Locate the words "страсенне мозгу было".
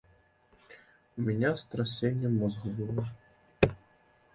1.67-3.03